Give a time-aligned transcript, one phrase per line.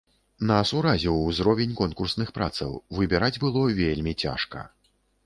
[0.51, 4.65] Нас уразіў узровень конкурсных працаў, выбіраць было вельмі цяжка.